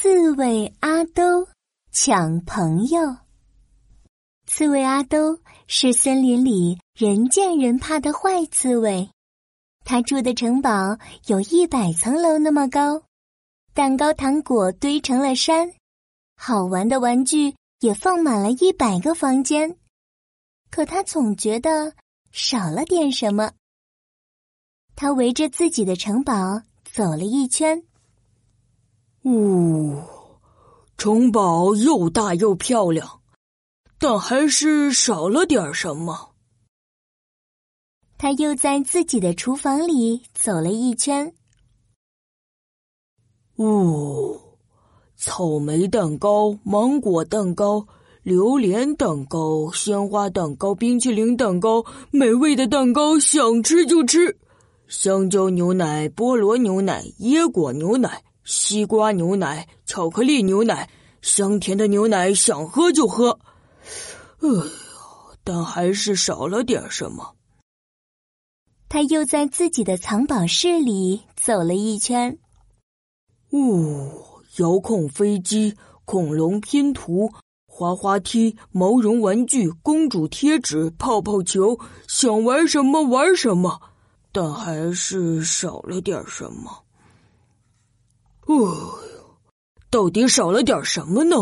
[0.00, 1.48] 刺猬阿兜
[1.90, 3.16] 抢朋友。
[4.46, 9.10] 刺猬阿兜是森林里人见人怕的坏刺猬，
[9.84, 13.02] 他住的城堡有一百层楼那么高，
[13.74, 15.72] 蛋糕糖果堆成了山，
[16.36, 19.78] 好玩的玩具也放满了一百个房间。
[20.70, 21.92] 可他总觉得
[22.30, 23.50] 少了点什么。
[24.94, 27.82] 他围着自己的城堡走了一圈。
[29.28, 29.94] 呜，
[30.96, 33.20] 城堡又大又漂亮，
[33.98, 36.30] 但还是少了点什么。
[38.16, 41.34] 他又在自己的厨房里走了一圈。
[43.58, 44.40] 呜，
[45.14, 47.86] 草莓蛋糕、芒果蛋糕、
[48.22, 54.38] 榴莲蛋糕、鲜花蛋糕、冰淇淋蛋糕，美味的蛋糕，想吃就吃。
[54.88, 58.24] 香蕉牛奶、菠萝牛奶、椰果牛奶。
[58.48, 60.88] 西瓜牛奶、巧克力牛奶，
[61.20, 63.38] 香甜的牛奶，想喝就喝。
[64.40, 64.64] 哎呦，
[65.44, 67.34] 但还是少了点什么。
[68.88, 72.38] 他又在自己的藏宝室里走了一圈。
[73.50, 74.10] 呜，
[74.56, 77.30] 遥控飞机、恐龙拼图、
[77.66, 83.78] 滑滑梯、毛绒玩具、公主贴纸、泡泡球，想玩什么玩什么，
[84.32, 86.84] 但还是少了点什么。
[88.48, 88.98] 哦，
[89.90, 91.36] 到底少了点什么呢？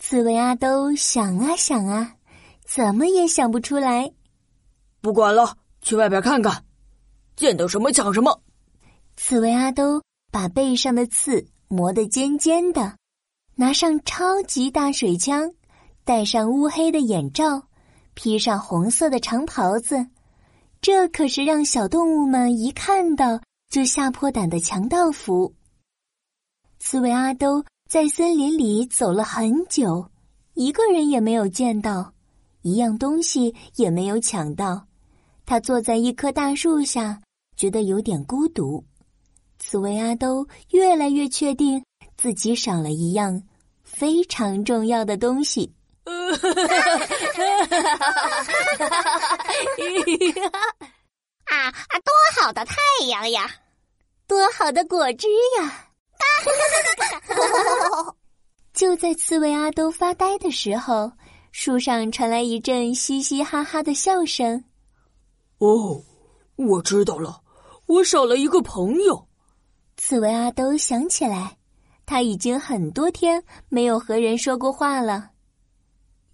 [0.00, 2.16] 刺猬阿兜想啊想啊，
[2.66, 4.12] 怎么也想不出来。
[5.00, 6.64] 不管了，去外边看看，
[7.36, 8.42] 见到什么抢什么。
[9.16, 12.96] 刺猬阿兜把背上的刺磨得尖尖的，
[13.54, 15.54] 拿上超级大水枪，
[16.04, 17.68] 戴上乌黑的眼罩，
[18.14, 20.04] 披上红色的长袍子。
[20.80, 25.54] 这可是让小动物们一看到就吓破胆的强盗服。
[26.78, 30.10] 刺猬阿兜在森林里走了很久，
[30.54, 32.12] 一个人也没有见到，
[32.62, 34.86] 一样东西也没有抢到。
[35.46, 37.20] 他坐在一棵大树下，
[37.56, 38.84] 觉得有点孤独。
[39.58, 41.82] 刺猬阿兜越来越确定
[42.16, 43.42] 自己少了一样
[43.82, 45.72] 非常重要的东西。
[46.04, 46.12] 啊
[51.46, 51.72] 啊！
[52.04, 52.12] 多
[52.42, 52.76] 好的太
[53.08, 53.50] 阳呀，
[54.26, 55.28] 多好的果汁
[55.58, 55.88] 呀！
[58.72, 61.12] 就在刺猬阿兜发呆的时候，
[61.52, 64.64] 树上传来一阵嘻嘻哈哈的笑声。
[65.58, 66.02] 哦，
[66.56, 67.42] 我知道了，
[67.86, 69.28] 我少了一个朋友。
[69.96, 71.56] 刺猬阿兜想起来，
[72.04, 75.30] 他已经很多天没有和人说过话了。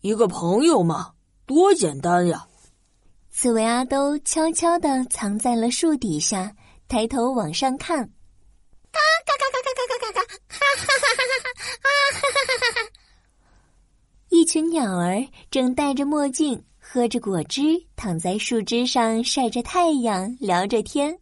[0.01, 1.13] 一个朋友嘛，
[1.45, 2.47] 多简单呀！
[3.31, 6.57] 刺猬阿兜悄悄的藏在了树底下，
[6.89, 8.11] 抬头往上看。
[14.51, 17.63] 群鸟儿正戴着墨镜，喝着果汁，
[17.95, 21.17] 躺在树枝上晒着太阳，聊着天。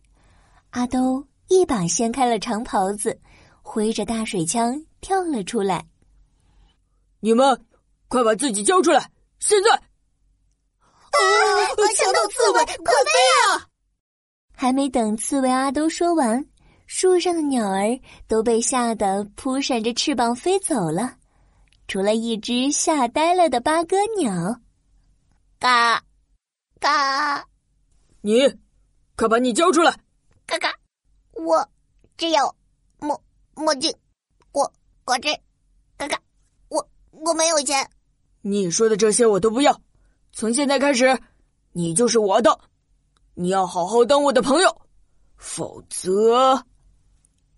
[0.70, 3.20] 阿兜一把掀开了长袍子，
[3.60, 5.84] 挥着大水枪跳了出来。
[7.20, 7.66] 你们，
[8.08, 9.10] 快把自己交出来！
[9.40, 9.72] 现在！
[9.72, 9.78] 啊！
[11.94, 13.10] 强盗刺猬，快飞
[13.44, 13.68] 啊！
[14.56, 16.42] 还没等刺猬阿兜说完。
[16.86, 21.17] 树上的鸟儿都被吓得扑闪着翅膀飞走了，
[21.88, 24.60] 除了一只吓呆了的八哥鸟。
[25.58, 26.04] 嘎，
[26.78, 27.46] 嘎，
[28.20, 28.46] 你，
[29.16, 29.98] 快把你交出来！
[30.44, 30.70] 嘎嘎，
[31.32, 31.66] 我
[32.18, 32.54] 只有
[32.98, 33.18] 墨
[33.54, 33.90] 墨镜，
[34.52, 34.70] 果
[35.02, 35.28] 果汁，
[35.96, 36.20] 嘎嘎，
[36.68, 37.90] 我我没有钱。
[38.42, 39.80] 你说的这些我都不要，
[40.32, 41.18] 从现在开始，
[41.72, 42.60] 你就是我的，
[43.32, 44.82] 你要好好当我的朋友，
[45.38, 46.62] 否则。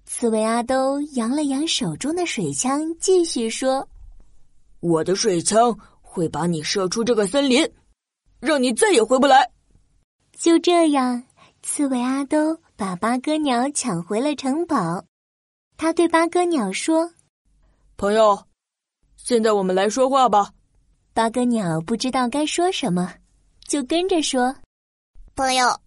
[0.07, 3.89] 刺猬阿兜扬了扬手中的水枪，继续说
[4.81, 7.71] ：“我的水枪会把你射出这个森林，
[8.41, 9.51] 让你再也回不来。”
[10.37, 11.23] 就这样，
[11.63, 15.05] 刺猬阿兜把八哥鸟抢回了城堡。
[15.77, 17.13] 他对八哥鸟说
[17.97, 18.47] ：“朋友，
[19.17, 20.53] 现在我们来说话吧。”
[21.13, 23.15] 八哥鸟不知道该说什么，
[23.67, 24.55] 就跟着说
[25.37, 25.79] ：“朋友，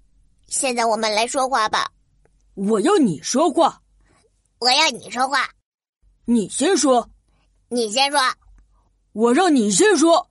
[0.47, 1.91] 现在我们来说话吧。”
[2.55, 3.81] 我要你说话。
[4.59, 5.49] 我要你说话，
[6.25, 7.09] 你先说，
[7.67, 8.19] 你先说，
[9.13, 10.29] 我让你先说，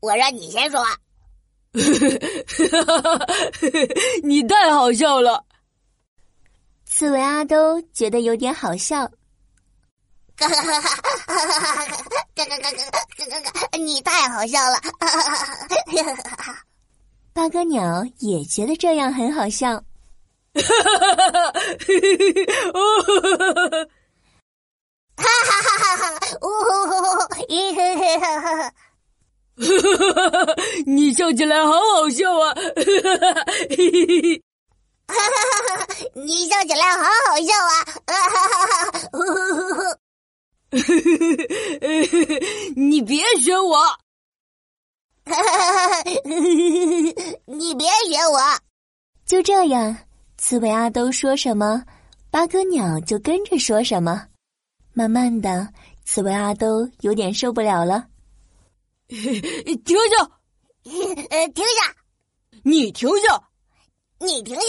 [0.00, 0.82] 我让你先说，
[4.22, 5.44] 你太好笑了。
[6.84, 9.10] 刺猬阿兜觉得有点好笑，
[13.78, 14.78] 你太好笑了。
[17.32, 19.82] 八哥鸟也觉得这样很好笑。
[20.54, 21.42] 哈哈哈哈哈！
[21.42, 21.52] 哈
[22.64, 22.72] 哈
[23.20, 23.86] 哈哈哈！
[25.16, 26.04] 哈哈哈哈！
[26.42, 27.18] 呜呼呼呼！
[27.48, 28.02] 嘿嘿嘿！
[28.18, 28.68] 哈哈哈
[30.30, 30.54] 哈哈！
[30.86, 32.52] 你笑起来好好笑啊！
[32.54, 33.76] 哈哈哈哈嘿！
[35.08, 35.20] 哈哈
[35.50, 35.86] 哈哈哈！
[36.14, 37.74] 你笑起来好好笑啊！
[38.06, 38.98] 哈哈哈哈哈！
[39.12, 39.34] 呵呵
[39.74, 39.98] 呵呵，
[42.76, 43.76] 你别学我！
[45.24, 45.42] 哈哈哈
[45.72, 46.02] 哈哈！
[47.46, 48.38] 你别学我！
[49.24, 49.96] 就这样，
[50.38, 51.82] 刺猬阿兜说什么，
[52.30, 54.26] 八哥鸟就跟着说什么。
[54.96, 55.68] 慢慢的，
[56.06, 58.06] 刺猬阿兜有点受不了了。
[59.12, 60.30] 停下！
[61.28, 61.94] 呃，停下！
[62.62, 63.38] 你停下！
[64.20, 64.62] 你停下！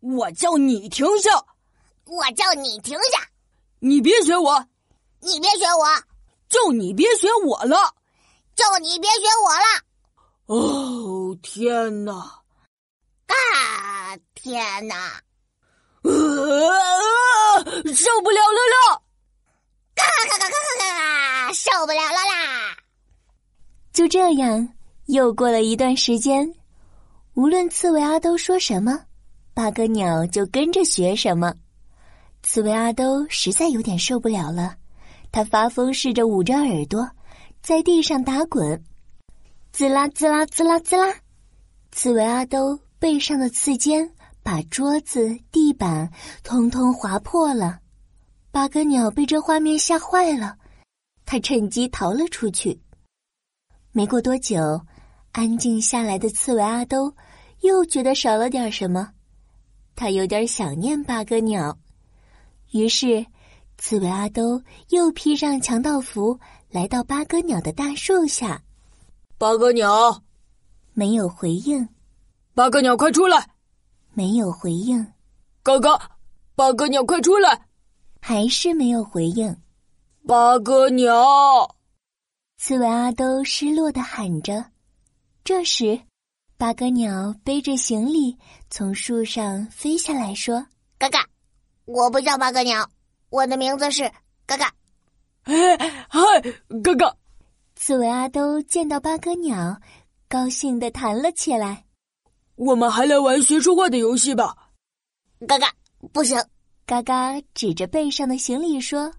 [0.00, 1.30] 我叫你停下！
[2.06, 3.28] 我叫你停下！
[3.78, 4.66] 你别学我！
[5.20, 5.86] 你别学我！
[6.48, 7.94] 就你别学我了！
[8.56, 9.64] 就你别学我了！
[10.46, 12.12] 哦天哪！
[13.28, 15.22] 啊天哪！
[16.02, 16.10] 呃，
[17.94, 19.00] 受不了了啦！
[19.94, 21.52] 嘎嘎嘎嘎嘎嘎！
[21.52, 22.76] 受不了了啦！
[23.92, 24.68] 就这样，
[25.06, 26.52] 又过了一段时间，
[27.34, 29.00] 无论刺猬阿兜说什么，
[29.54, 31.54] 八哥鸟就跟着学什么。
[32.42, 34.76] 刺猬阿兜实在有点受不了了，
[35.30, 37.08] 他发疯似的捂着耳朵，
[37.62, 38.82] 在地上打滚，
[39.72, 41.14] 滋啦滋啦滋啦滋啦。
[41.92, 44.10] 刺猬阿兜背上的刺尖
[44.42, 46.10] 把桌子、地板
[46.42, 47.78] 通通划破了。
[48.54, 50.56] 八哥鸟被这画面吓坏了，
[51.26, 52.80] 他趁机逃了出去。
[53.90, 54.80] 没过多久，
[55.32, 57.12] 安静下来的刺猬阿兜
[57.62, 59.10] 又觉得少了点什么，
[59.96, 61.76] 他有点想念八哥鸟。
[62.70, 63.26] 于是，
[63.76, 66.38] 刺猬阿兜又披上强盗服，
[66.70, 68.62] 来到八哥鸟的大树下。
[69.36, 70.22] 八哥鸟
[70.92, 71.88] 没有回应。
[72.54, 73.48] 八哥鸟，快出来！
[74.12, 75.04] 没有回应。
[75.64, 76.00] 哥哥，
[76.54, 77.66] 八哥鸟，快出来！
[78.26, 79.54] 还是没有回应。
[80.26, 81.76] 八哥鸟。
[82.56, 84.64] 刺猬阿兜失落的喊着。
[85.44, 86.00] 这时，
[86.56, 88.38] 八哥鸟背着行李
[88.70, 90.66] 从树上飞下来，说
[90.96, 91.28] ：“嘎嘎，
[91.84, 92.88] 我不叫八哥鸟，
[93.28, 94.10] 我的名字是
[94.46, 94.72] 嘎嘎。”
[95.44, 95.76] 哎
[96.08, 96.20] 嗨，
[96.82, 97.14] 嘎嘎！
[97.76, 99.78] 刺猬阿兜见到八哥鸟，
[100.30, 101.84] 高兴的弹了起来。
[102.54, 104.70] 我们还来玩学说话的游戏吧。
[105.46, 105.70] 嘎嘎，
[106.10, 106.42] 不行！
[106.86, 109.10] 嘎嘎指着背上的行李说：“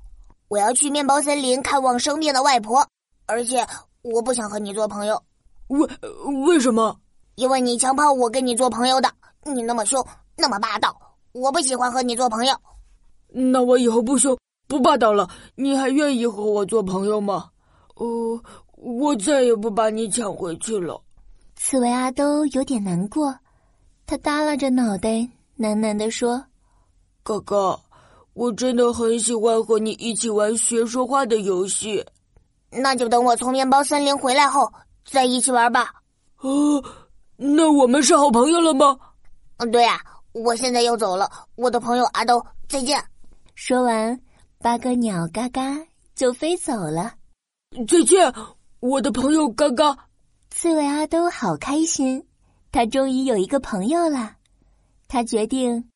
[0.49, 2.85] 我要去面包森林看望生病的外婆。”
[3.25, 3.65] 而且
[4.03, 5.19] 我不想和你做朋友，
[5.67, 5.87] 为
[6.45, 6.95] 为什么？
[7.33, 9.11] 因为你强迫我跟你做朋友的，
[9.43, 10.05] 你那么凶，
[10.37, 10.95] 那么霸道，
[11.31, 12.55] 我不喜欢和你做朋友。
[13.29, 14.37] 那我以后不凶
[14.67, 17.49] 不霸道了，你还愿意和我做朋友吗？
[17.95, 18.39] 哦，
[18.75, 21.01] 我再也不把你抢回去了。
[21.55, 23.35] 刺猬阿兜有点难过，
[24.05, 25.09] 他耷拉着脑袋，
[25.57, 26.45] 喃喃地说
[27.25, 27.79] ：“哥哥，
[28.33, 32.05] 我真的很喜欢和你一起玩学说话的游戏。”
[32.69, 34.71] 那就等我从面包森林回来后
[35.03, 35.91] 再一起玩吧。
[36.41, 36.83] 哦，
[37.35, 38.95] 那我们是好朋友了吗？
[39.57, 39.99] 嗯，对呀。
[40.33, 43.01] 我现在要走了，我的朋友阿兜，再见。
[43.55, 44.19] 说完，
[44.59, 45.61] 八哥鸟嘎嘎
[46.13, 47.13] 就飞走了。
[47.87, 48.31] 再见，
[48.81, 49.97] 我的朋友嘎嘎。
[50.51, 52.27] 刺猬阿兜好开心，
[52.71, 54.33] 他终于有一个朋友了。
[55.07, 55.89] 他决定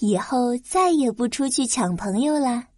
[0.00, 2.68] 以后再也不出去抢朋友啦，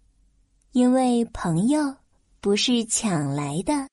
[0.73, 1.97] 因为朋友。
[2.45, 3.89] 不是抢来的。